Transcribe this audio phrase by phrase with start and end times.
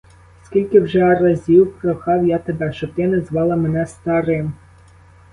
[0.45, 4.53] Скільки вже разів прохав я тебе, щоб ти не звала мене старим?